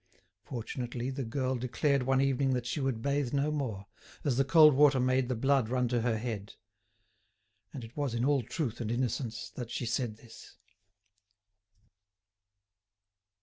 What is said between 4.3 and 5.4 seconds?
the cold water made the